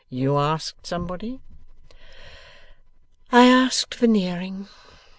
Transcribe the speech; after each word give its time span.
You 0.09 0.35
asked 0.39 0.87
somebody?' 0.87 1.39
'I 3.31 3.43
asked 3.45 3.93
Veneering. 3.93 4.67